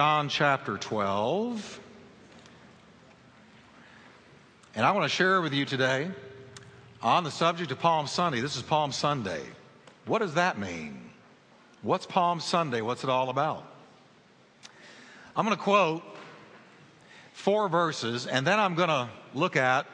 [0.00, 1.80] John chapter 12.
[4.74, 6.10] And I want to share with you today
[7.02, 8.40] on the subject of Palm Sunday.
[8.40, 9.42] This is Palm Sunday.
[10.06, 11.10] What does that mean?
[11.82, 12.80] What's Palm Sunday?
[12.80, 13.62] What's it all about?
[15.36, 16.02] I'm going to quote
[17.34, 19.84] four verses, and then I'm going to look at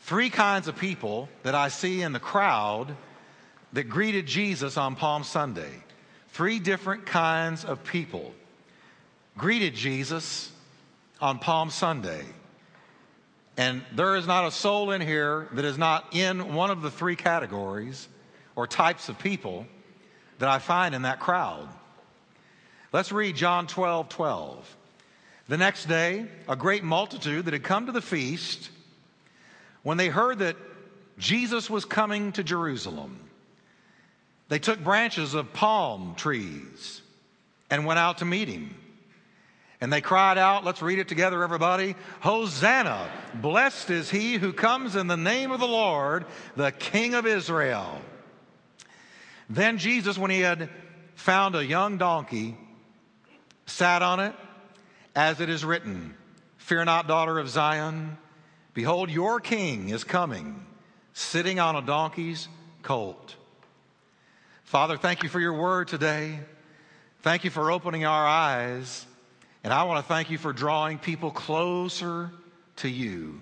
[0.00, 2.96] three kinds of people that I see in the crowd
[3.72, 5.84] that greeted Jesus on Palm Sunday.
[6.40, 8.32] Three different kinds of people
[9.36, 10.50] greeted Jesus
[11.20, 12.24] on Palm Sunday.
[13.58, 16.90] And there is not a soul in here that is not in one of the
[16.90, 18.08] three categories
[18.56, 19.66] or types of people
[20.38, 21.68] that I find in that crowd.
[22.90, 24.76] Let's read John 12 12.
[25.48, 28.70] The next day, a great multitude that had come to the feast,
[29.82, 30.56] when they heard that
[31.18, 33.29] Jesus was coming to Jerusalem,
[34.50, 37.00] they took branches of palm trees
[37.70, 38.74] and went out to meet him.
[39.80, 43.08] And they cried out, let's read it together, everybody Hosanna!
[43.32, 48.02] Blessed is he who comes in the name of the Lord, the King of Israel.
[49.48, 50.68] Then Jesus, when he had
[51.14, 52.56] found a young donkey,
[53.66, 54.34] sat on it,
[55.14, 56.14] as it is written
[56.56, 58.18] Fear not, daughter of Zion.
[58.74, 60.66] Behold, your king is coming,
[61.12, 62.48] sitting on a donkey's
[62.82, 63.36] colt.
[64.70, 66.38] Father, thank you for your word today.
[67.22, 69.04] Thank you for opening our eyes.
[69.64, 72.30] And I want to thank you for drawing people closer
[72.76, 73.40] to you.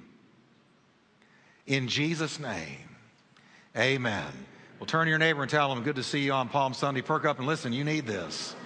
[1.67, 2.89] In Jesus' name,
[3.77, 4.25] amen.
[4.81, 7.03] Well, turn to your neighbor and tell them, good to see you on Palm Sunday.
[7.03, 8.57] Perk up and listen, you need this.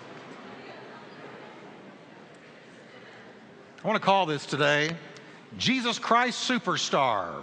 [3.82, 4.92] I want to call this today
[5.58, 7.42] Jesus Christ Superstar.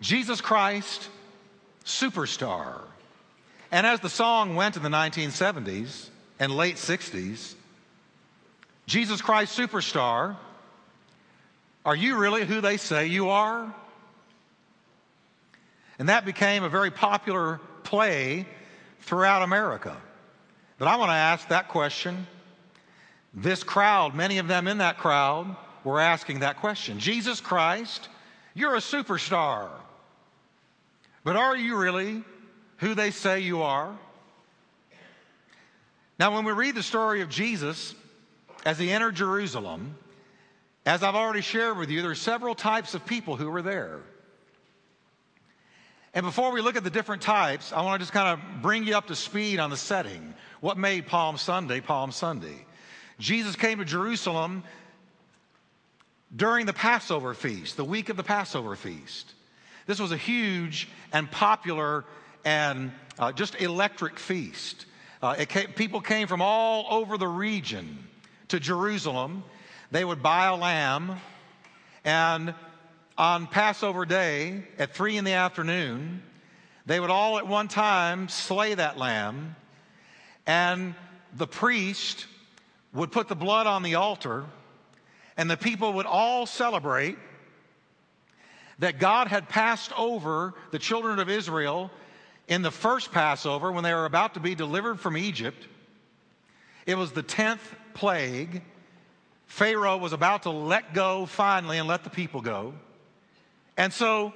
[0.00, 1.08] Jesus Christ
[1.88, 2.80] superstar.
[3.70, 6.08] And as the song went in the 1970s
[6.38, 7.54] and late 60s,
[8.86, 10.36] Jesus Christ Superstar,
[11.84, 13.74] are you really who they say you are?
[15.98, 18.46] And that became a very popular play
[19.00, 19.96] throughout America.
[20.78, 22.26] But I want to ask that question.
[23.34, 25.54] This crowd, many of them in that crowd,
[25.84, 28.08] were asking that question Jesus Christ,
[28.54, 29.68] you're a superstar.
[31.28, 32.24] But are you really
[32.78, 33.94] who they say you are?
[36.18, 37.94] Now, when we read the story of Jesus
[38.64, 39.94] as he entered Jerusalem,
[40.86, 44.00] as I've already shared with you, there are several types of people who were there.
[46.14, 48.84] And before we look at the different types, I want to just kind of bring
[48.84, 50.32] you up to speed on the setting.
[50.62, 52.64] What made Palm Sunday Palm Sunday?
[53.18, 54.64] Jesus came to Jerusalem
[56.34, 59.34] during the Passover feast, the week of the Passover feast.
[59.88, 62.04] This was a huge and popular
[62.44, 64.84] and uh, just electric feast.
[65.22, 68.06] Uh, came, people came from all over the region
[68.48, 69.44] to Jerusalem.
[69.90, 71.16] They would buy a lamb,
[72.04, 72.54] and
[73.16, 76.22] on Passover day at three in the afternoon,
[76.84, 79.56] they would all at one time slay that lamb,
[80.46, 80.94] and
[81.34, 82.26] the priest
[82.92, 84.44] would put the blood on the altar,
[85.38, 87.16] and the people would all celebrate
[88.78, 91.90] that God had passed over the children of Israel
[92.46, 95.66] in the first Passover when they were about to be delivered from Egypt.
[96.86, 97.58] It was the 10th
[97.94, 98.62] plague.
[99.46, 102.74] Pharaoh was about to let go finally and let the people go.
[103.76, 104.32] And so,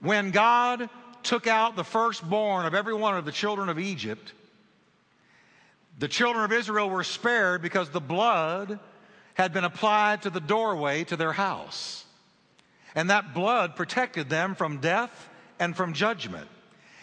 [0.00, 0.88] when God
[1.22, 4.32] took out the firstborn of every one of the children of Egypt,
[5.98, 8.80] the children of Israel were spared because the blood
[9.34, 12.04] had been applied to the doorway to their house.
[12.94, 16.48] And that blood protected them from death and from judgment.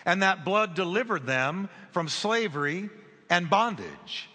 [0.06, 2.90] And that blood delivered them from slavery
[3.30, 4.30] and bondage.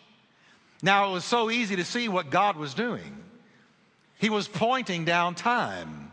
[0.83, 3.17] Now, it was so easy to see what God was doing.
[4.19, 6.13] He was pointing down time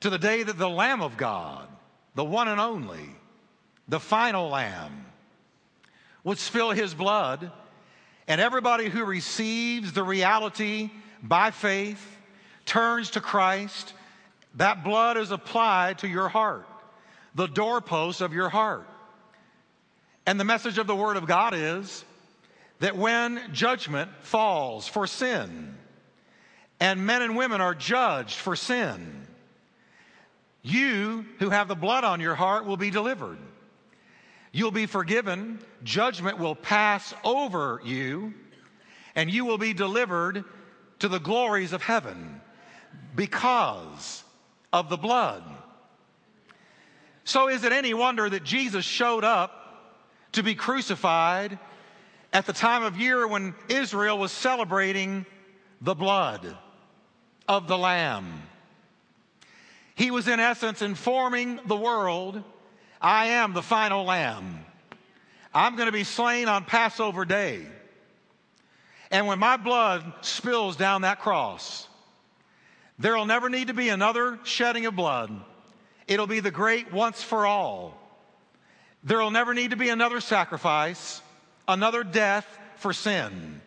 [0.00, 1.68] to the day that the Lamb of God,
[2.14, 3.10] the one and only,
[3.88, 5.06] the final Lamb,
[6.24, 7.50] would spill his blood,
[8.26, 10.90] and everybody who receives the reality
[11.22, 12.18] by faith
[12.64, 13.94] turns to Christ
[14.54, 16.66] that blood is applied to your heart,
[17.34, 18.86] the doorpost of your heart.
[20.26, 22.04] And the message of the Word of God is
[22.80, 25.74] that when judgment falls for sin,
[26.80, 29.26] and men and women are judged for sin,
[30.62, 33.38] you who have the blood on your heart will be delivered.
[34.52, 38.34] You'll be forgiven, judgment will pass over you,
[39.14, 40.44] and you will be delivered
[41.00, 42.40] to the glories of heaven
[43.14, 44.24] because
[44.72, 45.42] of the blood.
[47.24, 49.58] So, is it any wonder that Jesus showed up
[50.32, 51.58] to be crucified
[52.32, 55.26] at the time of year when Israel was celebrating
[55.80, 56.56] the blood
[57.46, 58.42] of the Lamb.
[59.94, 62.42] He was, in essence, informing the world
[63.00, 64.64] I am the final Lamb.
[65.54, 67.64] I'm going to be slain on Passover day.
[69.10, 71.87] And when my blood spills down that cross,
[72.98, 75.30] there will never need to be another shedding of blood.
[76.06, 77.96] It'll be the great once for all.
[79.04, 81.22] There will never need to be another sacrifice,
[81.68, 82.46] another death
[82.76, 83.60] for sin.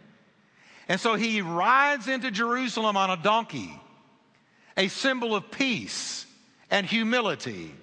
[0.89, 3.79] And so he rides into Jerusalem on a donkey,
[4.75, 6.25] a symbol of peace
[6.69, 7.73] and humility,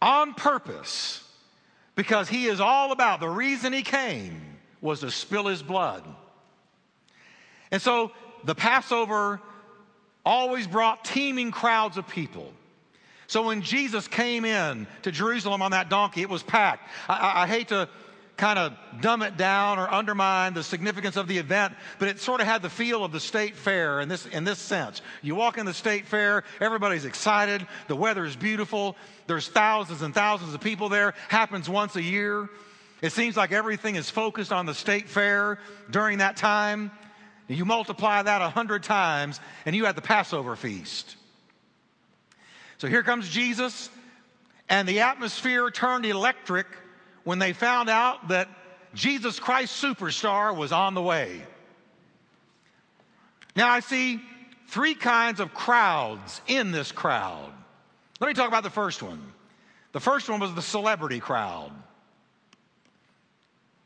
[0.00, 1.22] on purpose,
[1.94, 4.40] because he is all about the reason he came
[4.80, 6.04] was to spill his blood.
[7.70, 8.12] And so
[8.44, 9.40] the Passover
[10.24, 12.52] always brought teeming crowds of people.
[13.28, 16.88] So when Jesus came in to Jerusalem on that donkey, it was packed.
[17.08, 17.88] I, I, hate to
[18.38, 22.40] kind of dumb it down or undermine the significance of the event, but it sort
[22.40, 25.02] of had the feel of the state fair in this, in this sense.
[25.20, 28.96] You walk in the state fair, everybody's excited, the weather is beautiful,
[29.26, 32.48] there's thousands and thousands of people there, happens once a year.
[33.02, 35.58] It seems like everything is focused on the state fair
[35.90, 36.90] during that time.
[37.48, 41.16] You multiply that a hundred times, and you had the Passover feast.
[42.76, 43.88] So here comes Jesus,
[44.68, 46.66] and the atmosphere turned electric
[47.24, 48.48] when they found out that
[48.94, 51.40] Jesus Christ Superstar was on the way.
[53.56, 54.20] Now I see
[54.68, 57.50] three kinds of crowds in this crowd.
[58.20, 59.32] Let me talk about the first one.
[59.92, 61.72] The first one was the celebrity crowd.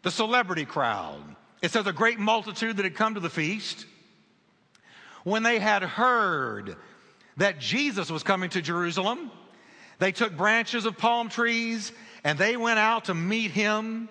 [0.02, 1.22] The celebrity crowd.
[1.62, 3.86] It says a great multitude that had come to the feast.
[5.22, 6.76] When they had heard
[7.36, 9.30] that Jesus was coming to Jerusalem,
[10.00, 11.92] they took branches of palm trees
[12.24, 14.08] and they went out to meet him.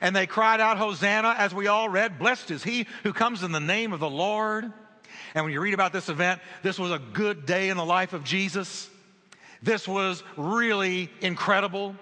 [0.00, 3.52] And they cried out, Hosanna, as we all read, Blessed is he who comes in
[3.52, 4.64] the name of the Lord.
[5.34, 8.12] And when you read about this event, this was a good day in the life
[8.12, 8.90] of Jesus.
[9.62, 11.94] This was really incredible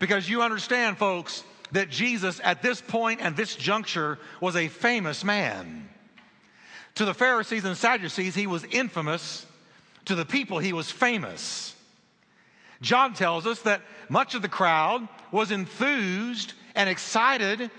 [0.00, 5.24] because you understand, folks, that Jesus at this point and this juncture was a famous
[5.24, 5.88] man.
[6.96, 9.44] To the Pharisees and Sadducees, he was infamous.
[10.06, 11.74] To the people, he was famous.
[12.80, 17.70] John tells us that much of the crowd was enthused and excited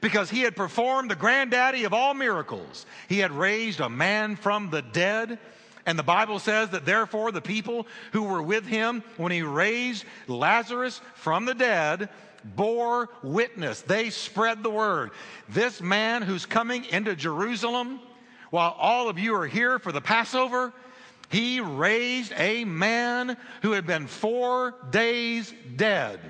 [0.00, 2.86] because he had performed the granddaddy of all miracles.
[3.08, 5.38] He had raised a man from the dead.
[5.86, 10.04] And the Bible says that therefore the people who were with him when he raised
[10.26, 12.08] Lazarus from the dead
[12.44, 13.80] bore witness.
[13.82, 15.10] They spread the word.
[15.48, 18.00] This man who's coming into Jerusalem,
[18.50, 20.72] while all of you are here for the Passover,
[21.30, 26.20] he raised a man who had been four days dead.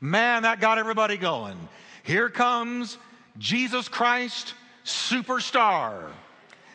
[0.00, 1.56] Man, that got everybody going.
[2.02, 2.98] Here comes
[3.38, 6.10] Jesus Christ, superstar.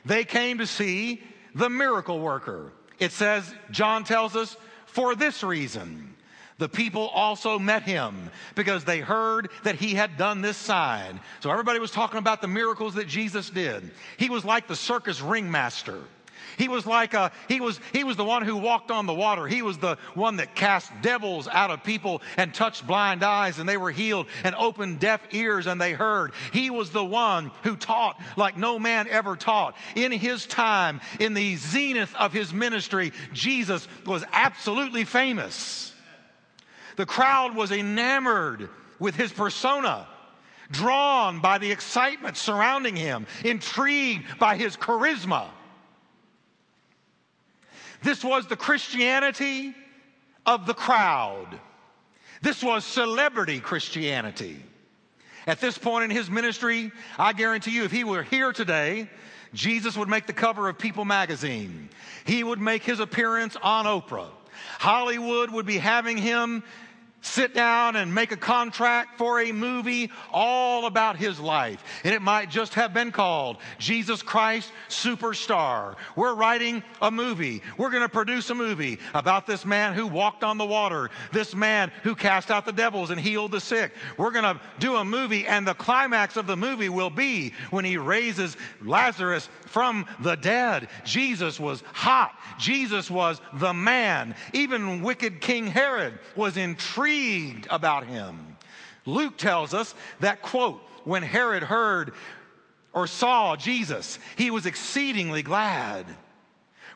[0.05, 1.21] They came to see
[1.53, 2.71] the miracle worker.
[2.97, 4.55] It says, John tells us,
[4.85, 6.08] for this reason
[6.59, 11.19] the people also met him because they heard that he had done this sign.
[11.39, 13.89] So everybody was talking about the miracles that Jesus did.
[14.17, 15.99] He was like the circus ringmaster.
[16.57, 19.47] He was like a, he was, he was the one who walked on the water.
[19.47, 23.69] He was the one that cast devils out of people and touched blind eyes and
[23.69, 26.33] they were healed and opened deaf ears and they heard.
[26.51, 29.77] He was the one who taught like no man ever taught.
[29.95, 35.88] In his time, in the zenith of his ministry, Jesus was absolutely famous.
[36.99, 38.67] The crowd was enamored
[38.99, 40.05] with his persona,
[40.69, 45.45] drawn by the excitement surrounding him, intrigued by his charisma.
[48.03, 49.73] This was the Christianity
[50.45, 51.57] of the crowd.
[52.41, 54.61] This was celebrity Christianity.
[55.47, 59.09] At this point in his ministry, I guarantee you, if he were here today,
[59.53, 61.91] Jesus would make the cover of People magazine.
[62.25, 64.31] He would make his appearance on Oprah.
[64.79, 66.61] Hollywood would be having him
[67.21, 71.83] sit down and make a contract for a movie all about his life.
[72.03, 75.95] And it might just have been called Jesus Christ Superstar.
[76.15, 77.61] We're writing a movie.
[77.77, 81.53] We're going to produce a movie about this man who walked on the water, this
[81.53, 83.93] man who cast out the devils and healed the sick.
[84.17, 87.85] We're going to do a movie, and the climax of the movie will be when
[87.85, 90.87] he raises Lazarus from the dead.
[91.03, 92.33] Jesus was hot.
[92.57, 94.35] Jesus was the man.
[94.53, 97.08] Even wicked King Herod was intrigued
[97.69, 98.57] about him.
[99.05, 102.13] Luke tells us that, quote, when Herod heard
[102.93, 106.05] or saw Jesus, he was exceedingly glad.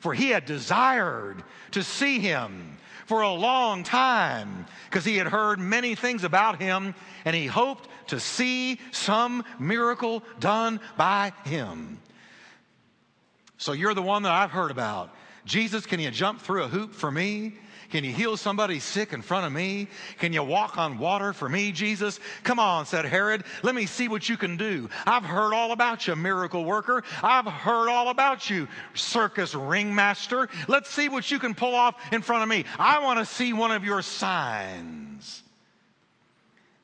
[0.04, 1.42] for he had desired
[1.72, 6.94] to see him for a long time because he had heard many things about him
[7.24, 12.02] and he hoped to see some miracle done by him.
[13.58, 15.16] So you're the one that I've heard about.
[15.46, 17.54] Jesus, can you jump through a hoop for me?
[17.94, 19.88] Can you heal somebody sick in front of me?
[20.18, 22.20] Can you walk on water for me, Jesus?
[22.42, 23.44] Come on, said Herod.
[23.62, 24.90] Let me see what you can do.
[25.06, 27.04] I've heard all about you, miracle worker.
[27.22, 30.50] I've heard all about you, circus ringmaster.
[30.68, 32.66] Let's see what you can pull off in front of me.
[32.80, 35.44] I want to see one of your signs.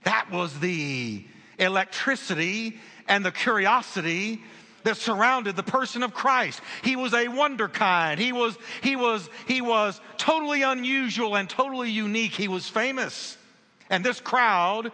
[0.04, 1.26] That was the
[1.58, 4.44] electricity and the curiosity
[4.84, 6.62] that surrounded the person of Christ.
[6.84, 8.18] He was a wunderkind.
[8.18, 12.34] He was, he was, he was totally unusual and totally unique.
[12.34, 13.38] He was famous.
[13.90, 14.92] And this crowd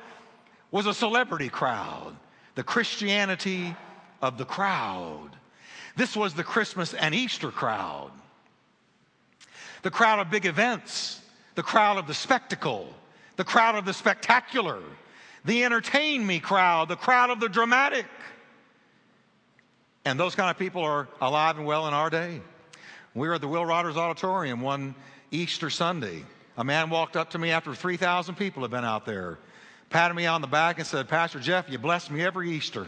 [0.71, 2.15] was a celebrity crowd,
[2.55, 3.75] the Christianity
[4.21, 5.29] of the crowd.
[5.95, 8.11] This was the Christmas and Easter crowd,
[9.81, 11.21] the crowd of big events,
[11.55, 12.93] the crowd of the spectacle,
[13.37, 14.81] the crowd of the spectacular,
[15.45, 18.05] the entertain me crowd, the crowd of the dramatic.
[20.05, 22.41] And those kind of people are alive and well in our day.
[23.15, 24.93] We were at the Will Rogers Auditorium one
[25.31, 26.23] Easter Sunday.
[26.57, 29.39] A man walked up to me after 3,000 people had been out there,
[29.89, 32.87] patted me on the back and said, Pastor Jeff, you bless me every Easter.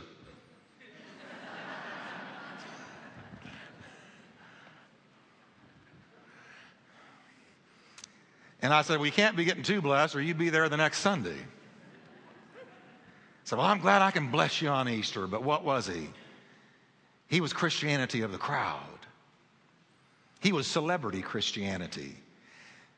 [8.61, 10.99] And I said, We can't be getting too blessed, or you'd be there the next
[10.99, 11.37] Sunday.
[13.43, 16.09] Said, Well, I'm glad I can bless you on Easter, but what was he?
[17.27, 18.81] He was Christianity of the crowd.
[20.39, 22.15] He was celebrity Christianity.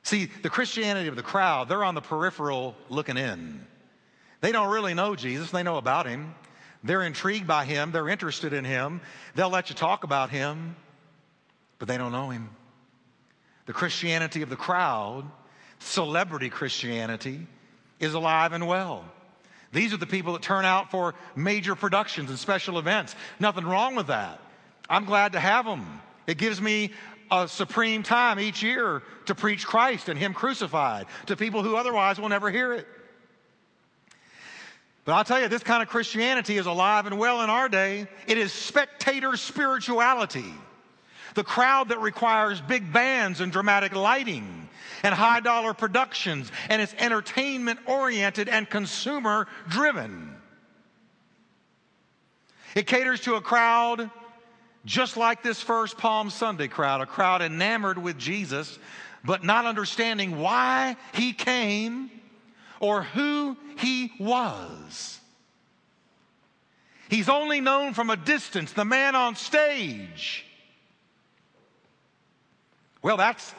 [0.04, 3.66] See, the Christianity of the crowd, they're on the peripheral looking in.
[4.42, 6.34] They don't really know Jesus, they know about him.
[6.84, 9.02] They're intrigued by him, they're interested in him.
[9.36, 10.76] They'll let you talk about him,
[11.78, 12.50] but they don't know him.
[13.66, 15.30] The Christianity of the crowd,
[15.80, 17.48] celebrity Christianity,
[18.00, 19.04] is alive and well.
[19.72, 23.16] These are the people that turn out for major productions and special events.
[23.40, 24.40] Nothing wrong with that.
[24.90, 26.02] I'm glad to have them.
[26.26, 26.92] It gives me
[27.32, 32.20] a supreme time each year to preach Christ and Him crucified to people who otherwise
[32.20, 32.88] will never hear it.
[35.06, 38.08] But I'll tell you, this kind of Christianity is alive and well in our day.
[38.28, 40.54] It is spectator spirituality.
[41.36, 44.69] The crowd that requires big bands and dramatic lighting
[45.04, 50.36] and high dollar productions, and it's entertainment oriented and consumer driven.
[52.76, 54.10] It caters to a crowd
[54.86, 58.80] just like this first Palm Sunday crowd, a crowd enamored with Jesus,
[59.24, 62.10] but not understanding why he came
[62.80, 65.20] or who he was.
[67.10, 70.46] He's only known from a distance, the man on stage.
[73.02, 73.54] Well, that's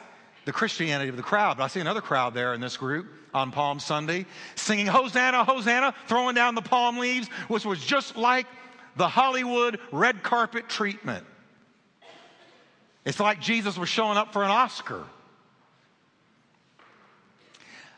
[0.45, 1.57] the Christianity of the crowd.
[1.57, 5.93] But I see another crowd there in this group on Palm Sunday singing Hosanna, Hosanna,
[6.07, 8.47] throwing down the palm leaves, which was just like
[8.95, 11.25] the Hollywood red carpet treatment.
[13.05, 15.03] It's like Jesus was showing up for an Oscar.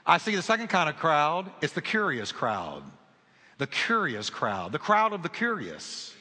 [0.05, 2.83] I see the second kind of crowd, it's the curious crowd.
[3.57, 6.13] The curious crowd, the crowd of the curious.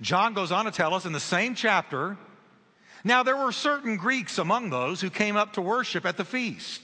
[0.00, 2.16] John goes on to tell us in the same chapter
[3.04, 6.80] now, there were certain Greeks among those who came up to worship at the feast.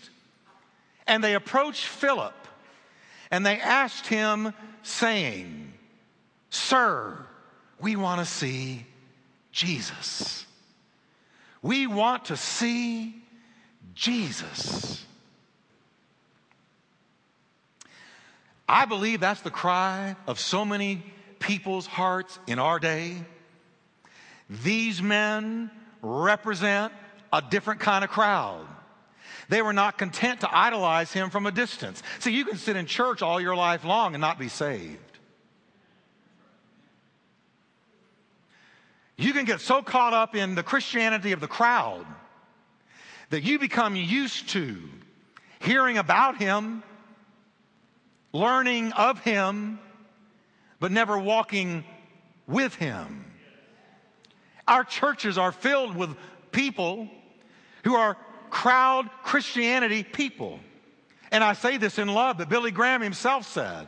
[1.06, 2.34] And they approached Philip
[3.30, 5.72] and they asked him, saying,
[6.50, 7.26] Sir,
[7.80, 8.86] we want to see
[9.52, 10.46] Jesus.
[11.62, 13.14] We want to see
[13.94, 15.04] Jesus.
[18.68, 21.02] I believe that's the cry of so many
[21.38, 23.16] people's hearts in our day.
[24.48, 25.70] These men
[26.02, 26.92] represent
[27.32, 28.66] a different kind of crowd.
[29.48, 32.02] They were not content to idolize him from a distance.
[32.20, 34.98] See, you can sit in church all your life long and not be saved.
[39.16, 42.06] You can get so caught up in the Christianity of the crowd
[43.28, 44.78] that you become used to
[45.60, 46.82] hearing about him,
[48.32, 49.78] learning of him,
[50.78, 51.84] but never walking
[52.46, 53.29] with him.
[54.70, 56.16] Our churches are filled with
[56.52, 57.08] people
[57.82, 58.16] who are
[58.50, 60.60] crowd Christianity people.
[61.32, 63.86] And I say this in love, but Billy Graham himself said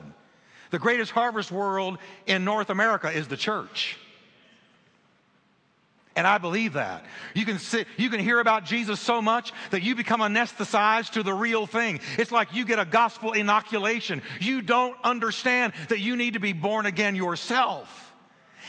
[0.70, 3.96] the greatest harvest world in North America is the church.
[6.16, 7.04] And I believe that.
[7.34, 11.22] You can sit, you can hear about Jesus so much that you become anesthetized to
[11.22, 12.00] the real thing.
[12.18, 14.20] It's like you get a gospel inoculation.
[14.40, 18.11] You don't understand that you need to be born again yourself.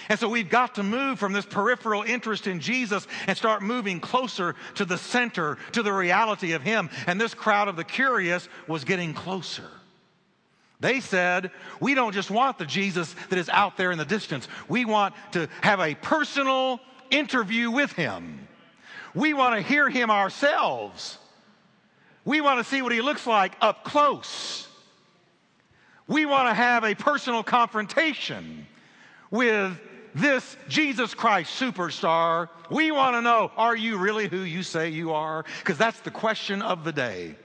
[0.10, 4.00] And so we've got to move from this peripheral interest in Jesus and start moving
[4.00, 6.90] closer to the center, to the reality of Him.
[7.08, 9.70] And this crowd of the curious was getting closer.
[10.80, 14.48] They said, We don't just want the Jesus that is out there in the distance,
[14.68, 16.80] we want to have a personal
[17.10, 18.48] interview with Him.
[19.16, 21.18] We want to hear Him ourselves.
[22.26, 24.68] We want to see what He looks like up close.
[26.08, 28.68] We want to have a personal confrontation
[29.32, 29.80] with
[30.16, 32.50] this Jesus Christ superstar.
[32.70, 35.46] We want to know are you really who you say you are?
[35.60, 37.36] Because that's the question of the day.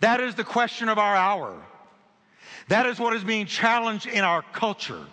[0.00, 1.60] That is the question of our hour.
[2.68, 5.04] That is what is being challenged in our culture.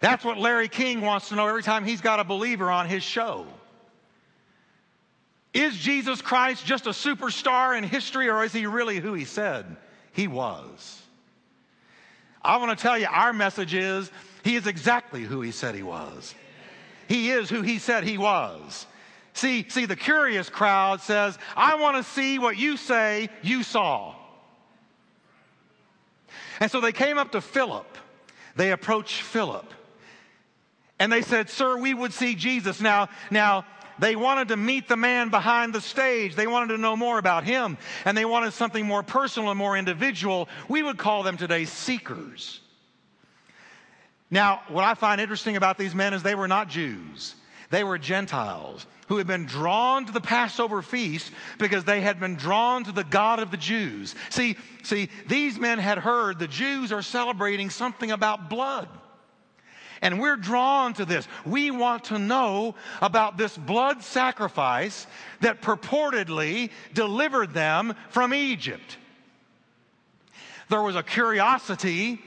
[0.00, 3.02] That's what Larry King wants to know every time he's got a believer on his
[3.02, 3.46] show.
[5.52, 9.76] Is Jesus Christ just a superstar in history, or is he really who he said
[10.12, 11.02] he was?
[12.42, 14.10] I want to tell you, our message is
[14.42, 16.34] he is exactly who he said he was.
[17.08, 18.86] He is who he said he was.
[19.32, 24.14] See, see, the curious crowd says, I want to see what you say you saw.
[26.58, 27.86] And so they came up to Philip.
[28.56, 29.72] They approached Philip.
[30.98, 32.80] And they said, Sir, we would see Jesus.
[32.80, 33.64] Now, now,
[33.98, 36.34] they wanted to meet the man behind the stage.
[36.34, 37.76] They wanted to know more about him.
[38.04, 40.48] And they wanted something more personal and more individual.
[40.68, 42.60] We would call them today seekers.
[44.30, 47.34] Now, what I find interesting about these men is they were not Jews.
[47.70, 52.36] They were Gentiles who had been drawn to the Passover feast because they had been
[52.36, 54.14] drawn to the God of the Jews.
[54.28, 58.88] See, see, these men had heard the Jews are celebrating something about blood.
[60.00, 61.26] And we're drawn to this.
[61.44, 65.08] We want to know about this blood sacrifice
[65.40, 68.96] that purportedly delivered them from Egypt.
[70.68, 72.20] There was a curiosity.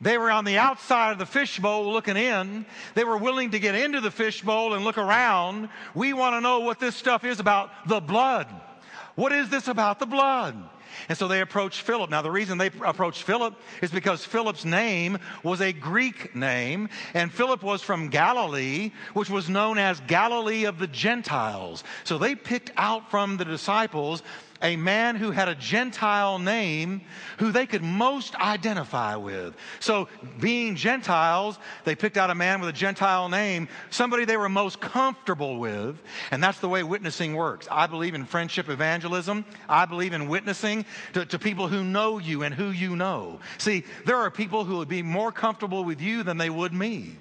[0.00, 2.66] They were on the outside of the fishbowl looking in.
[2.94, 5.68] They were willing to get into the fishbowl and look around.
[5.94, 8.48] We want to know what this stuff is about the blood.
[9.14, 10.56] What is this about the blood?
[11.08, 12.10] And so they approached Philip.
[12.10, 17.32] Now, the reason they approached Philip is because Philip's name was a Greek name, and
[17.32, 21.84] Philip was from Galilee, which was known as Galilee of the Gentiles.
[22.04, 24.22] So they picked out from the disciples
[24.64, 27.02] a man who had a Gentile name
[27.38, 29.54] who they could most identify with.
[29.78, 30.08] So,
[30.40, 34.80] being Gentiles, they picked out a man with a Gentile name, somebody they were most
[34.80, 36.00] comfortable with.
[36.30, 37.68] And that's the way witnessing works.
[37.70, 39.44] I believe in friendship evangelism.
[39.68, 43.40] I believe in witnessing to, to people who know you and who you know.
[43.58, 47.16] See, there are people who would be more comfortable with you than they would me.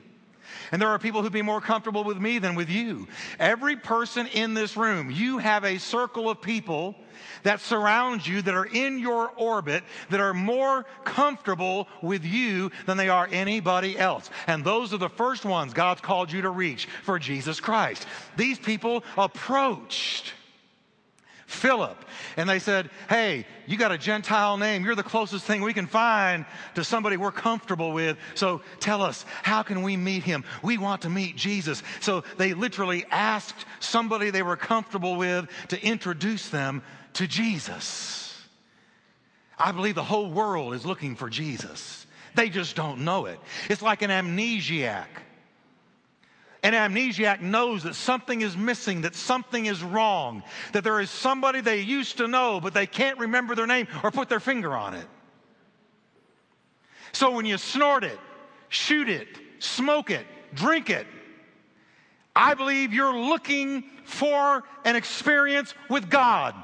[0.71, 3.07] And there are people who'd be more comfortable with me than with you.
[3.39, 6.95] Every person in this room, you have a circle of people
[7.43, 12.97] that surround you, that are in your orbit, that are more comfortable with you than
[12.97, 14.29] they are anybody else.
[14.47, 18.07] And those are the first ones God's called you to reach for Jesus Christ.
[18.37, 20.33] These people approached.
[21.45, 22.06] Philip.
[22.38, 24.84] And they said, Hey, you got a Gentile name.
[24.84, 28.17] You're the closest thing we can find to somebody we're comfortable with.
[28.36, 30.43] So tell us, how can we meet him?
[30.62, 31.84] We want to meet Jesus.
[32.01, 36.82] So they literally asked somebody they were comfortable with to introduce them
[37.13, 38.41] to Jesus.
[39.58, 42.06] I believe the whole world is looking for Jesus.
[42.36, 43.39] They just don't know it.
[43.69, 45.06] It's like an amnesiac.
[46.63, 51.60] An amnesiac knows that something is missing, that something is wrong, that there is somebody
[51.60, 54.93] they used to know, but they can't remember their name or put their finger on
[54.93, 55.06] it.
[57.12, 58.17] So when you snort it,
[58.69, 59.28] shoot it,
[59.60, 61.06] smoke it, drink it,
[62.34, 66.56] I believe you're looking for an experience with God.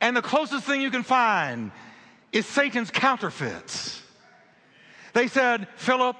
[0.00, 1.70] And the closest thing you can find
[2.32, 4.02] is Satan's counterfeits.
[5.12, 6.16] They said, Philip,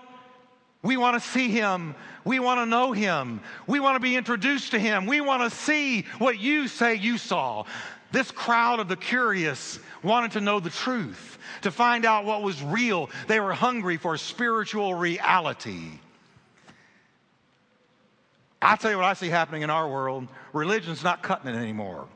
[0.82, 1.94] we want to see him.
[2.24, 3.40] We want to know him.
[3.66, 5.06] We want to be introduced to him.
[5.06, 7.64] We want to see what you say you saw.
[8.12, 12.62] This crowd of the curious wanted to know the truth, to find out what was
[12.62, 13.10] real.
[13.28, 15.90] They were hungry for spiritual reality.
[18.62, 22.08] I tell you what I see happening in our world religion's not cutting it anymore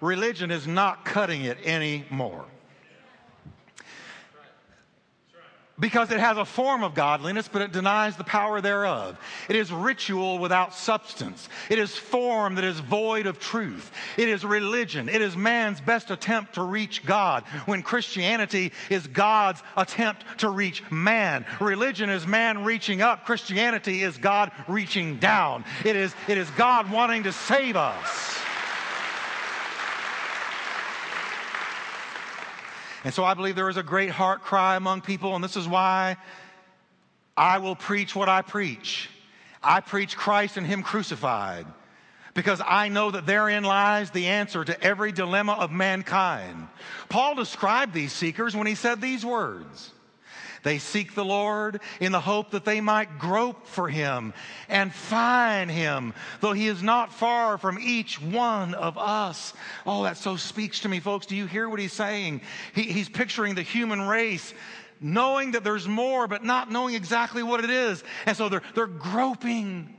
[0.00, 2.44] religion is not cutting it anymore.
[5.78, 9.18] Because it has a form of godliness, but it denies the power thereof.
[9.50, 11.50] It is ritual without substance.
[11.68, 13.90] It is form that is void of truth.
[14.16, 15.10] It is religion.
[15.10, 20.82] It is man's best attempt to reach God, when Christianity is God's attempt to reach
[20.90, 21.44] man.
[21.60, 23.26] Religion is man reaching up.
[23.26, 25.64] Christianity is God reaching down.
[25.84, 28.45] It is, it is God wanting to save us.
[33.06, 35.68] And so I believe there is a great heart cry among people, and this is
[35.68, 36.16] why
[37.36, 39.08] I will preach what I preach.
[39.62, 41.66] I preach Christ and Him crucified
[42.34, 46.66] because I know that therein lies the answer to every dilemma of mankind.
[47.08, 49.92] Paul described these seekers when he said these words.
[50.66, 54.34] They seek the Lord in the hope that they might grope for him
[54.68, 59.54] and find him, though he is not far from each one of us.
[59.86, 61.26] Oh, that so speaks to me, folks.
[61.26, 62.40] Do you hear what he's saying?
[62.74, 64.52] He, he's picturing the human race
[65.00, 68.02] knowing that there's more, but not knowing exactly what it is.
[68.26, 69.94] And so they're, they're groping.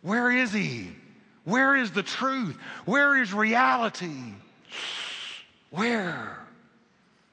[0.00, 0.92] Where is he?
[1.42, 2.56] Where is the truth?
[2.84, 4.34] Where is reality?
[5.70, 6.38] Where?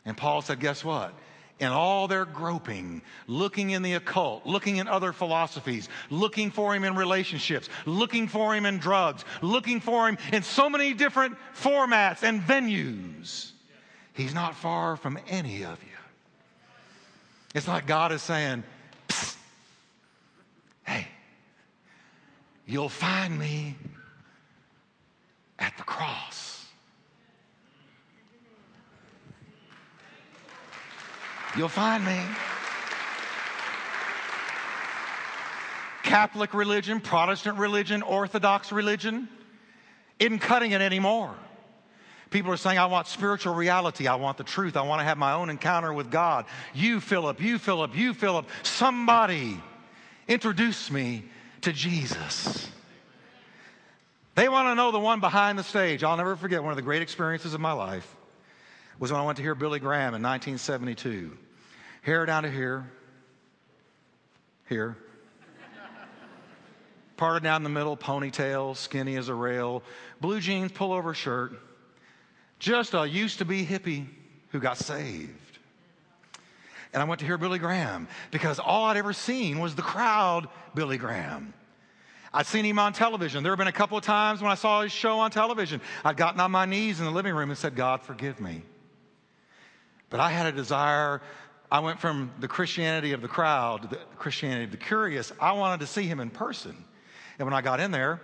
[0.03, 1.13] And Paul said, Guess what?
[1.59, 6.83] In all their groping, looking in the occult, looking in other philosophies, looking for him
[6.83, 12.23] in relationships, looking for him in drugs, looking for him in so many different formats
[12.23, 13.51] and venues.
[14.13, 15.89] He's not far from any of you.
[17.53, 18.63] It's like God is saying,
[20.85, 21.07] hey,
[22.65, 23.75] you'll find me
[25.57, 26.34] at the cross.
[31.57, 32.19] You'll find me.
[36.03, 39.29] Catholic religion, Protestant religion, Orthodox religion
[40.19, 41.33] isn't cutting it anymore.
[42.29, 44.07] People are saying, I want spiritual reality.
[44.07, 44.75] I want the truth.
[44.75, 46.45] I want to have my own encounter with God.
[46.73, 49.59] You, Philip, you, Philip, you, Philip, somebody
[50.27, 51.23] introduce me
[51.61, 52.69] to Jesus.
[54.35, 56.03] They want to know the one behind the stage.
[56.03, 58.15] I'll never forget one of the great experiences of my life
[58.99, 61.37] was when I went to hear Billy Graham in 1972.
[62.05, 62.87] Hair down to here,
[64.69, 64.95] here.
[67.17, 69.81] Parted down the middle, ponytail, skinny as a rail,
[70.21, 71.53] blue jeans, pullover shirt.
[72.59, 74.05] Just a used to be hippie
[74.49, 75.57] who got saved.
[76.93, 80.47] And I went to hear Billy Graham because all I'd ever seen was the crowd
[80.75, 81.55] Billy Graham.
[82.31, 83.41] I'd seen him on television.
[83.41, 86.17] There have been a couple of times when I saw his show on television, I'd
[86.17, 88.61] gotten on my knees in the living room and said, God, forgive me.
[90.11, 91.21] But I had a desire
[91.71, 95.31] I went from the Christianity of the crowd to the Christianity of the curious.
[95.39, 96.75] I wanted to see him in person.
[97.39, 98.21] And when I got in there,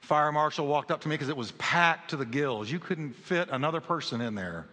[0.00, 2.70] fire marshal walked up to me because it was packed to the gills.
[2.70, 4.66] You couldn't fit another person in there.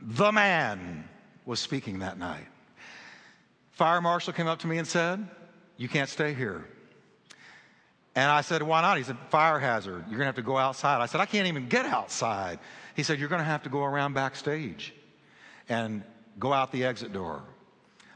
[0.00, 1.08] The man
[1.46, 2.46] was speaking that night.
[3.72, 5.26] Fire marshal came up to me and said,
[5.76, 6.66] You can't stay here.
[8.14, 8.98] And I said, Why not?
[8.98, 10.04] He said, Fire hazard.
[10.08, 11.00] You're going to have to go outside.
[11.00, 12.58] I said, I can't even get outside.
[12.94, 14.92] He said, You're going to have to go around backstage.
[15.68, 16.02] And
[16.38, 17.42] Go out the exit door.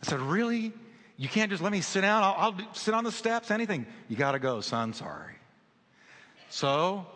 [0.02, 0.72] I said, Really?
[1.16, 2.22] You can't just let me sit down?
[2.22, 3.86] I'll, I'll sit on the steps, anything.
[4.08, 4.92] You got to go, son.
[4.92, 5.34] Sorry.
[6.50, 7.06] So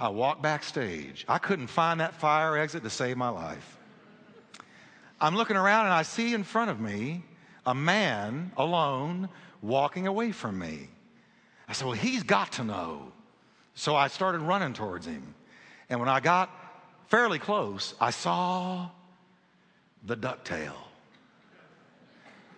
[0.00, 1.24] I walked backstage.
[1.28, 3.78] I couldn't find that fire exit to save my life.
[5.20, 7.22] I'm looking around and I see in front of me
[7.66, 9.28] a man alone
[9.62, 10.88] walking away from me.
[11.68, 13.12] I said, Well, he's got to know.
[13.74, 15.34] So I started running towards him.
[15.88, 16.50] And when I got
[17.08, 18.90] fairly close, I saw
[20.08, 20.72] the ducktail.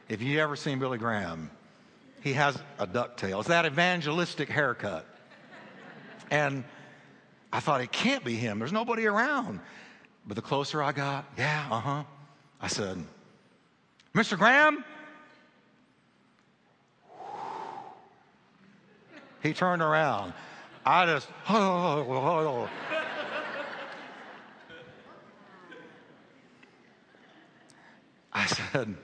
[0.08, 1.50] If you ever seen Billy Graham,
[2.22, 3.40] he has a ducktail.
[3.40, 5.04] It's that evangelistic haircut.
[6.30, 6.64] And
[7.52, 8.60] I thought, it can't be him.
[8.60, 9.60] There's nobody around.
[10.26, 12.04] But the closer I got, yeah, uh huh,
[12.60, 13.04] I said,
[14.14, 14.38] Mr.
[14.38, 14.84] Graham?
[19.42, 20.34] He turned around.
[20.84, 22.70] I just, oh, oh, oh,
[28.32, 28.94] I said,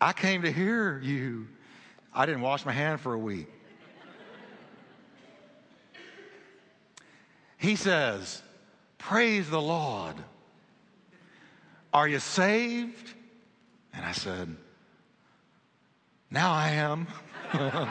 [0.00, 1.46] I came to hear you.
[2.12, 3.48] I didn't wash my hand for a week.
[7.56, 8.42] He says,
[8.98, 10.16] Praise the Lord.
[11.92, 13.14] Are you saved?
[13.92, 14.54] And I said,
[16.30, 17.06] Now I am.
[17.54, 17.88] no.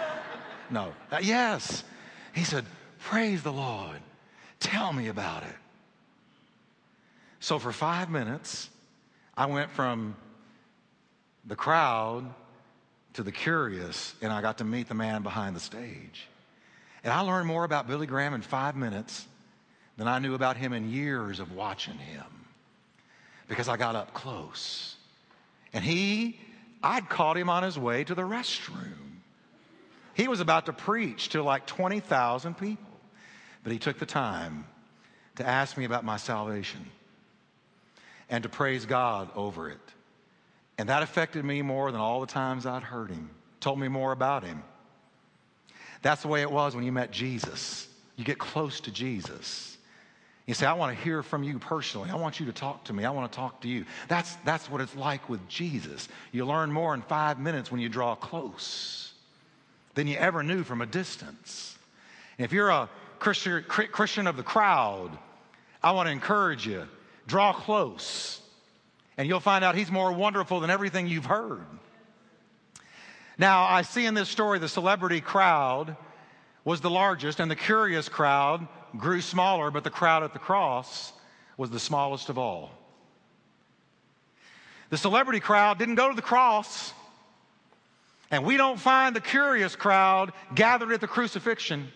[0.70, 0.92] no.
[1.12, 1.84] Uh, yes.
[2.32, 2.64] He said,
[2.98, 4.00] Praise the Lord.
[4.58, 5.56] Tell me about it.
[7.38, 8.70] So for five minutes,
[9.36, 10.16] I went from
[11.44, 12.32] the crowd
[13.14, 16.28] to the curious, and I got to meet the man behind the stage.
[17.02, 19.26] And I learned more about Billy Graham in five minutes
[19.96, 22.24] than I knew about him in years of watching him
[23.48, 24.96] because I got up close.
[25.72, 26.38] And he,
[26.82, 29.20] I'd caught him on his way to the restroom.
[30.14, 32.84] He was about to preach to like 20,000 people,
[33.62, 34.64] but he took the time
[35.36, 36.86] to ask me about my salvation
[38.28, 39.78] and to praise God over it.
[40.78, 44.12] And that affected me more than all the times I'd heard him, told me more
[44.12, 44.62] about him.
[46.02, 47.88] That's the way it was when you met Jesus.
[48.16, 49.76] You get close to Jesus,
[50.46, 52.10] You say, I want to hear from you personally.
[52.10, 53.04] I want you to talk to me.
[53.04, 53.86] I want to talk to you.
[54.08, 56.08] That's, that's what it's like with Jesus.
[56.32, 59.14] You learn more in five minutes when you draw close
[59.94, 61.78] than you ever knew from a distance.
[62.36, 65.16] And if you're a Christian, Christian of the crowd,
[65.82, 66.86] I want to encourage you
[67.26, 68.40] draw close,
[69.16, 71.64] and you'll find out He's more wonderful than everything you've heard.
[73.36, 75.96] Now, I see in this story the celebrity crowd
[76.64, 81.12] was the largest, and the curious crowd grew smaller, but the crowd at the cross
[81.56, 82.70] was the smallest of all.
[84.90, 86.92] The celebrity crowd didn't go to the cross,
[88.30, 91.88] and we don't find the curious crowd gathered at the crucifixion.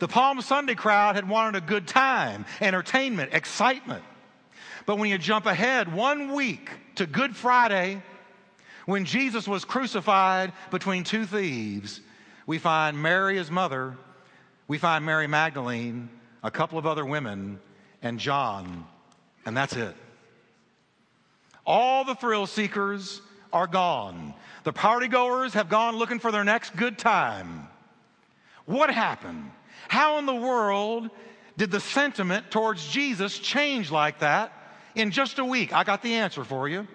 [0.00, 4.02] The Palm Sunday crowd had wanted a good time, entertainment, excitement.
[4.86, 8.02] But when you jump ahead one week to Good Friday,
[8.86, 12.00] when Jesus was crucified between two thieves,
[12.46, 13.94] we find Mary, his mother,
[14.68, 16.08] we find Mary Magdalene,
[16.42, 17.60] a couple of other women,
[18.00, 18.86] and John,
[19.44, 19.94] and that's it.
[21.66, 23.20] All the thrill seekers
[23.52, 24.32] are gone.
[24.64, 27.68] The partygoers have gone looking for their next good time.
[28.64, 29.50] What happened?
[29.90, 31.10] How in the world
[31.56, 34.52] did the sentiment towards Jesus change like that
[34.94, 35.72] in just a week?
[35.72, 36.86] I got the answer for you.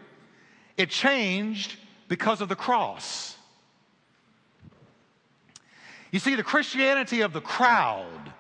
[0.78, 1.76] It changed
[2.08, 3.36] because of the cross.
[6.14, 8.32] You see, the Christianity of the crowd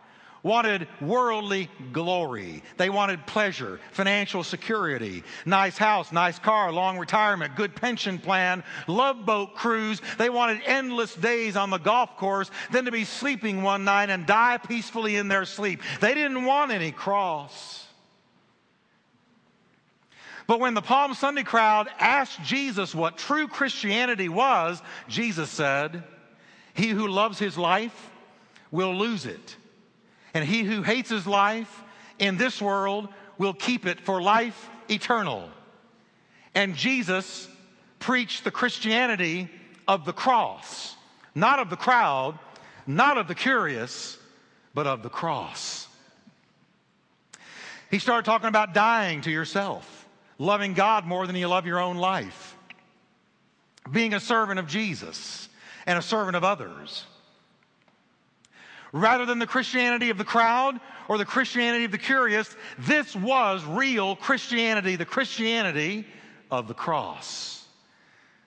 [0.45, 2.61] wanted worldly glory.
[2.77, 9.25] They wanted pleasure, financial security, nice house, nice car, long retirement, good pension plan, love
[9.25, 10.03] boat cruise.
[10.19, 14.27] They wanted endless days on the golf course, then to be sleeping one night and
[14.27, 15.81] die peacefully in their sleep.
[15.99, 17.87] They didn't want any cross.
[20.45, 26.03] But when the Palm Sunday crowd asked Jesus what true Christianity was, Jesus said,
[26.75, 28.11] he who loves his life
[28.69, 29.55] will lose it.
[30.35, 31.81] And he who hates his life
[32.19, 35.49] in this world will keep it for life eternal.
[36.53, 37.47] And Jesus
[37.99, 39.49] preached the Christianity
[39.87, 40.95] of the cross,
[41.33, 42.37] not of the crowd,
[42.85, 44.17] not of the curious,
[44.73, 45.87] but of the cross.
[47.89, 50.05] He started talking about dying to yourself,
[50.37, 52.57] loving God more than you love your own life,
[53.89, 55.47] being a servant of Jesus
[55.85, 57.05] and a servant of others.
[58.95, 60.79] Rather than the Christianity of the crowd
[61.09, 66.07] or the Christianity of the curious, this was real Christianity, the Christianity
[66.49, 67.67] of the cross.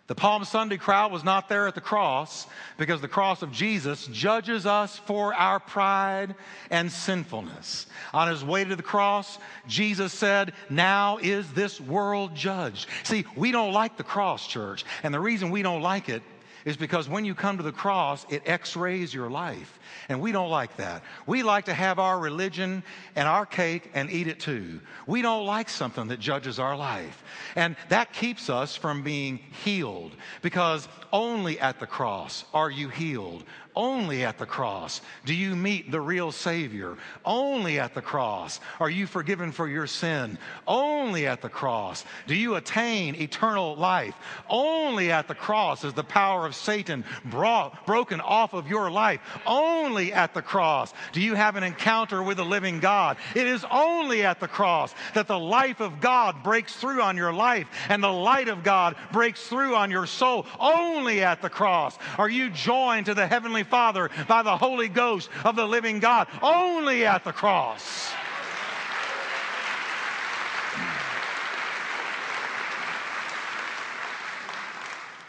[0.07, 2.47] The Palm Sunday crowd was not there at the cross
[2.79, 6.35] because the cross of Jesus judges us for our pride
[6.71, 7.85] and sinfulness.
[8.15, 12.87] On his way to the cross, Jesus said, Now is this world judged.
[13.03, 14.87] See, we don't like the cross, church.
[15.03, 16.23] And the reason we don't like it
[16.65, 19.79] is because when you come to the cross, it x rays your life.
[20.09, 21.03] And we don't like that.
[21.27, 22.83] We like to have our religion
[23.17, 24.81] and our cake and eat it too.
[25.07, 27.23] We don't like something that judges our life.
[27.57, 33.45] And that keeps us from being healed because only at the cross are you healed.
[33.79, 36.97] Only at the cross do you meet the real Savior.
[37.25, 40.37] Only at the cross are you forgiven for your sin.
[40.67, 44.17] Only at the cross do you attain eternal life.
[44.51, 49.21] Only at the cross is the power of Satan brought, broken off of your life.
[49.47, 53.17] Only at the cross do you have an encounter with the living God.
[53.37, 57.33] It is only at the cross that the life of God breaks through on your
[57.33, 60.47] life and the light of God breaks through on your soul.
[60.59, 65.31] Only at the cross are you joined to the Heavenly Father by the Holy Ghost
[65.45, 66.29] of the living God.
[66.43, 68.13] Only at the cross.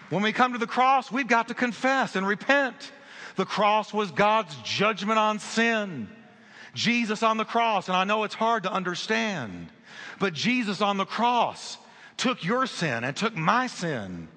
[0.09, 2.91] When we come to the cross, we've got to confess and repent.
[3.35, 6.09] The cross was God's judgment on sin.
[6.73, 9.69] Jesus on the cross, and I know it's hard to understand,
[10.19, 11.77] but Jesus on the cross
[12.17, 14.27] took your sin and took my sin,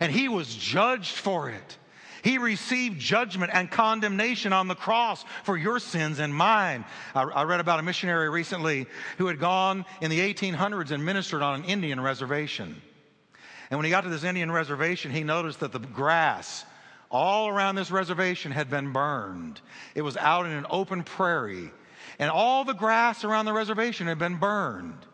[0.00, 1.78] and he was judged for it.
[2.22, 6.84] He received judgment and condemnation on the cross for your sins and mine.
[7.14, 8.86] I, I, read about a missionary recently
[9.18, 12.80] who had gone in the 1800s and ministered on an Indian reservation.
[13.70, 16.64] And when he got to this Indian reservation, he noticed that the grass
[17.10, 19.60] all around this reservation had been burned.
[19.94, 21.70] It was out in an open prairie,
[22.18, 25.06] and all the grass around the reservation had been burned.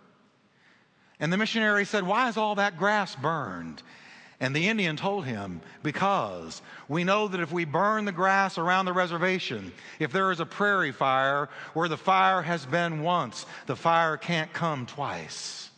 [1.21, 3.83] And the missionary said, Why is all that grass burned?
[4.40, 8.85] And the Indian told him, Because we know that if we burn the grass around
[8.85, 13.74] the reservation, if there is a prairie fire where the fire has been once, the
[13.74, 15.70] fire can't come twice.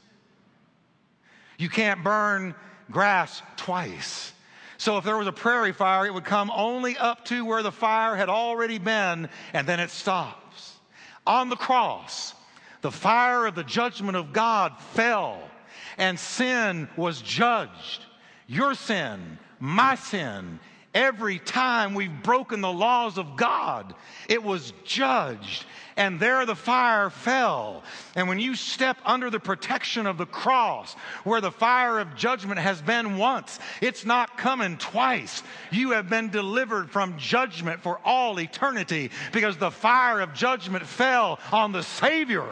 [1.56, 2.54] You can't burn
[2.90, 4.32] grass twice.
[4.76, 7.72] So if there was a prairie fire, it would come only up to where the
[7.72, 10.76] fire had already been, and then it stops.
[11.26, 12.34] On the cross,
[12.80, 15.38] the fire of the judgment of God fell,
[15.98, 18.06] and sin was judged.
[18.50, 20.58] Your sin, my sin,
[20.92, 23.94] every time we've broken the laws of God,
[24.28, 25.64] it was judged
[25.96, 27.84] and there the fire fell.
[28.16, 32.58] And when you step under the protection of the cross, where the fire of judgment
[32.58, 35.44] has been once, it's not coming twice.
[35.70, 41.38] You have been delivered from judgment for all eternity because the fire of judgment fell
[41.52, 42.48] on the Savior.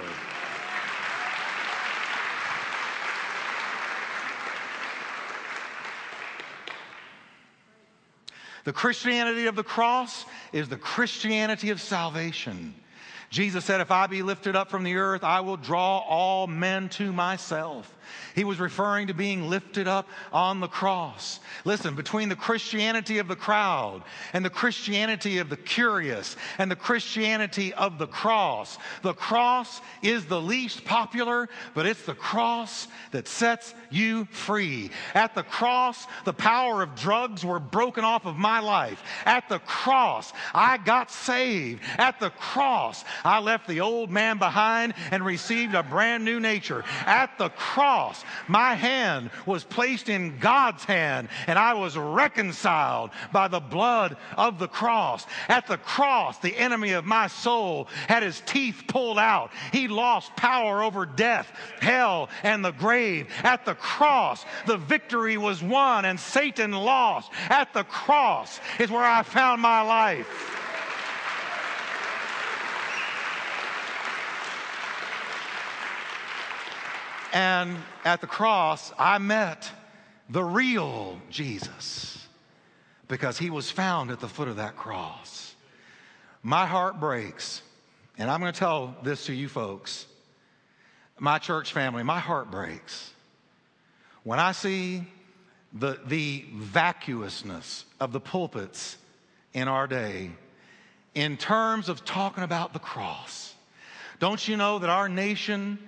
[8.69, 12.75] The Christianity of the cross is the Christianity of salvation.
[13.31, 16.91] Jesus said, If I be lifted up from the earth, I will draw all men
[16.91, 17.97] to myself.
[18.35, 21.41] He was referring to being lifted up on the cross.
[21.65, 26.77] Listen, between the Christianity of the crowd and the Christianity of the curious and the
[26.77, 33.27] Christianity of the cross, the cross is the least popular, but it's the cross that
[33.27, 34.91] sets you free.
[35.15, 39.03] At the cross, the power of drugs were broken off of my life.
[39.25, 41.83] At the cross, I got saved.
[41.99, 46.85] At the cross, I left the old man behind and received a brand new nature.
[47.05, 47.98] At the cross,
[48.47, 54.59] my hand was placed in God's hand and I was reconciled by the blood of
[54.59, 55.27] the cross.
[55.49, 59.51] At the cross, the enemy of my soul had his teeth pulled out.
[59.73, 63.29] He lost power over death, hell, and the grave.
[63.43, 67.31] At the cross, the victory was won and Satan lost.
[67.49, 70.65] At the cross is where I found my life.
[77.33, 79.71] And at the cross, I met
[80.31, 82.27] the real Jesus
[83.09, 85.55] because he was found at the foot of that cross.
[86.43, 87.63] My heart breaks,
[88.17, 90.07] and I'm going to tell this to you folks,
[91.19, 93.13] my church family, my heart breaks
[94.23, 95.05] when I see
[95.73, 98.97] the, the vacuousness of the pulpits
[99.53, 100.31] in our day
[101.15, 103.55] in terms of talking about the cross.
[104.21, 105.79] Don't you know that our nation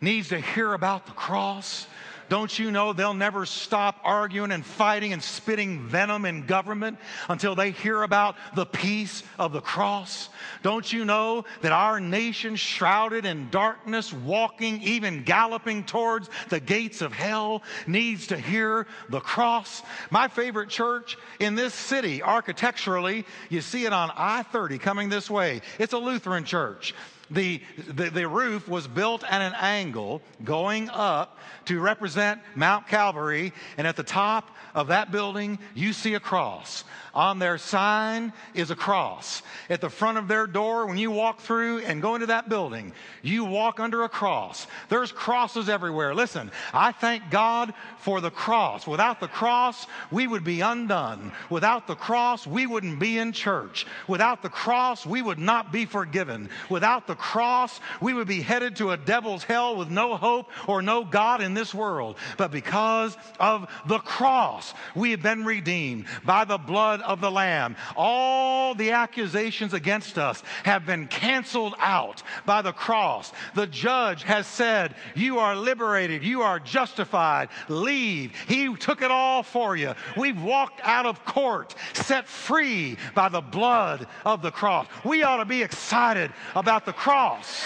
[0.00, 1.86] needs to hear about the cross.
[2.28, 7.54] Don't you know they'll never stop arguing and fighting and spitting venom in government until
[7.54, 10.28] they hear about the peace of the cross?
[10.62, 17.00] Don't you know that our nation, shrouded in darkness, walking, even galloping towards the gates
[17.00, 19.82] of hell, needs to hear the cross?
[20.10, 25.30] My favorite church in this city, architecturally, you see it on I 30 coming this
[25.30, 25.62] way.
[25.78, 26.94] It's a Lutheran church.
[27.30, 33.52] The, the, the, roof was built at an angle going up to represent Mount Calvary,
[33.76, 36.84] and at the top of that building, you see a cross.
[37.14, 39.42] On their sign is a cross.
[39.68, 42.92] At the front of their door, when you walk through and go into that building,
[43.22, 44.66] you walk under a cross.
[44.88, 46.14] There's crosses everywhere.
[46.14, 48.86] Listen, I thank God for the cross.
[48.86, 51.32] Without the cross, we would be undone.
[51.50, 53.86] Without the cross, we wouldn't be in church.
[54.06, 56.48] Without the cross, we would not be forgiven.
[56.70, 60.80] Without the cross, we would be headed to a devil's hell with no hope or
[60.80, 62.16] no God in this world.
[62.36, 67.76] But because of the cross, we have been redeemed by the blood of the Lamb.
[67.96, 73.32] All the accusations against us have been canceled out by the cross.
[73.54, 78.32] The judge has said, You are liberated, you are justified, leave.
[78.46, 79.94] He took it all for you.
[80.16, 84.86] We've walked out of court, set free by the blood of the cross.
[85.04, 87.64] We ought to be excited about the cross.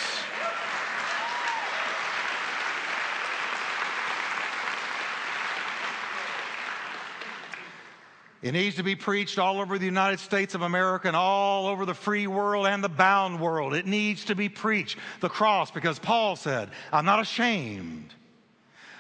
[8.41, 11.85] It needs to be preached all over the United States of America and all over
[11.85, 13.75] the free world and the bound world.
[13.75, 18.15] It needs to be preached, the cross, because Paul said, I'm not ashamed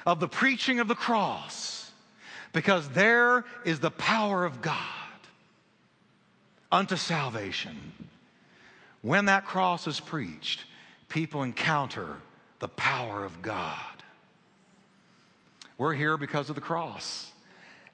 [0.05, 1.92] of the preaching of the cross,
[2.52, 4.76] because there is the power of God
[6.72, 7.92] unto salvation.
[9.03, 10.65] When that cross is preached,
[11.09, 12.17] people encounter
[12.61, 13.77] the power of God.
[15.77, 17.31] We're here because of the cross.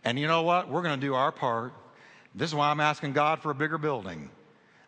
[0.05, 0.69] And you know what?
[0.69, 1.73] We're going to do our part.
[2.35, 4.31] This is why I'm asking God for a bigger building.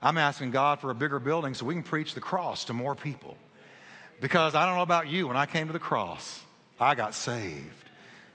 [0.03, 2.94] I'm asking God for a bigger building so we can preach the cross to more
[2.94, 3.36] people.
[4.20, 6.42] Because I don't know about you, when I came to the cross,
[6.78, 7.88] I got saved.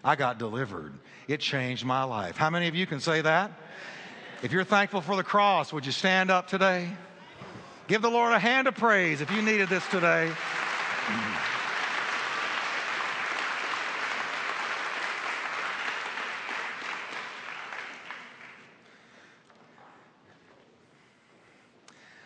[0.03, 0.93] I got delivered.
[1.27, 2.37] It changed my life.
[2.37, 3.51] How many of you can say that?
[4.41, 6.89] If you're thankful for the cross, would you stand up today?
[7.87, 10.31] Give the Lord a hand of praise if you needed this today.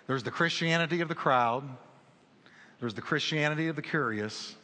[0.07, 1.63] There's the Christianity of the crowd,
[2.79, 4.55] There's the Christianity of the curious,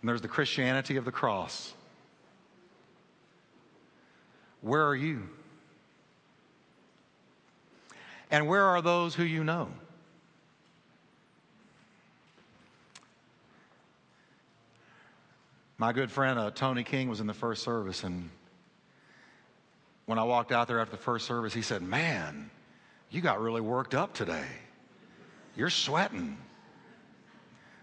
[0.00, 1.74] and there's the Christianity of the cross.
[4.62, 5.28] Where are you?
[8.30, 9.68] And where are those who you know?
[15.76, 18.30] My good friend uh, Tony King was in the first service, and
[20.06, 22.50] when I walked out there after the first service, he said, Man,
[23.10, 24.46] you got really worked up today.
[25.56, 26.36] You're sweating.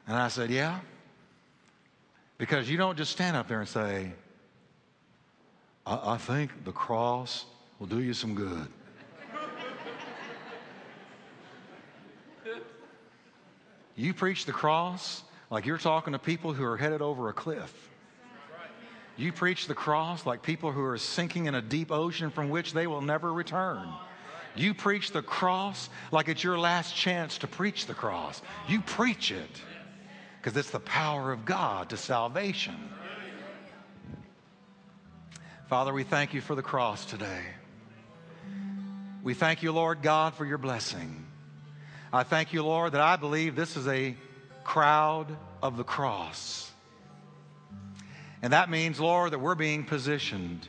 [0.07, 0.79] And I said, Yeah.
[2.37, 4.13] Because you don't just stand up there and say,
[5.85, 7.45] I, I think the cross
[7.77, 8.67] will do you some good.
[13.95, 17.89] you preach the cross like you're talking to people who are headed over a cliff.
[19.18, 22.74] You preach the cross like people who are sinking in a deep ocean from which
[22.74, 23.88] they will never return.
[24.56, 28.41] You preach the cross like it's your last chance to preach the cross.
[28.68, 29.62] You preach it
[30.38, 32.76] because it's the power of God to salvation.
[35.68, 37.43] Father, we thank you for the cross today.
[39.24, 41.26] We thank you, Lord God, for your blessing.
[42.12, 44.16] I thank you, Lord, that I believe this is a
[44.64, 46.72] crowd of the cross.
[48.41, 50.68] And that means, Lord, that we're being positioned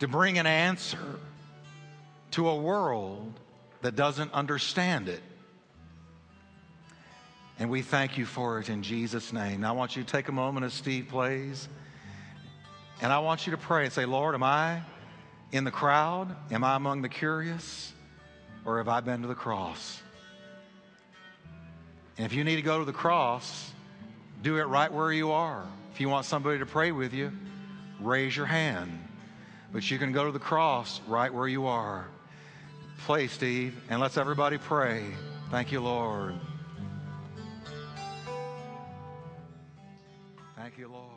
[0.00, 1.18] to bring an answer
[2.32, 3.32] to a world
[3.82, 5.22] that doesn't understand it.
[7.58, 9.62] And we thank you for it in Jesus' name.
[9.62, 11.68] Now, I want you to take a moment as Steve plays.
[13.00, 14.82] And I want you to pray and say, Lord, am I
[15.52, 16.34] in the crowd?
[16.50, 17.92] Am I among the curious?
[18.64, 20.02] Or have I been to the cross?
[22.16, 23.70] And if you need to go to the cross,
[24.42, 25.66] do it right where you are.
[25.92, 27.32] If you want somebody to pray with you,
[28.00, 28.98] raise your hand.
[29.72, 32.06] But you can go to the cross right where you are.
[33.04, 35.04] Play, Steve, and let's everybody pray.
[35.50, 36.34] Thank you, Lord.
[40.56, 41.15] Thank you, Lord.